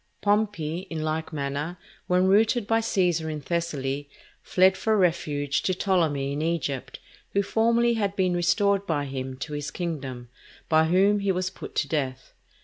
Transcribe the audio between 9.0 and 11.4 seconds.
him to his kingdom; by whom he